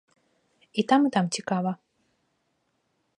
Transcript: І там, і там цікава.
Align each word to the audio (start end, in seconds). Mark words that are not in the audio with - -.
І 0.79 0.83
там, 0.93 1.05
і 1.07 1.11
там 1.17 1.29
цікава. 1.37 1.75